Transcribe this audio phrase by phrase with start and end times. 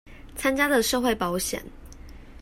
[0.35, 1.61] 參加的社會保險